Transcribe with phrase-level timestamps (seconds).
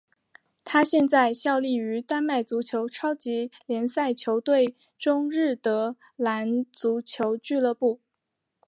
[0.63, 8.01] 他现在效力于丹麦足球超级联赛球队中日德兰足球俱乐部。